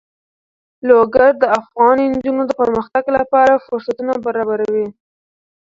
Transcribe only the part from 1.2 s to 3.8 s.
د افغان نجونو د پرمختګ لپاره